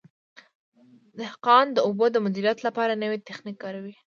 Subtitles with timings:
[1.19, 3.95] دهقان د اوبو د مدیریت لپاره نوی تخنیک کاروي.